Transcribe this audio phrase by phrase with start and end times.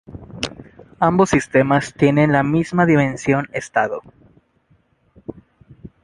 [0.99, 4.01] Ambos sistemas tienen la misma dimensión estado.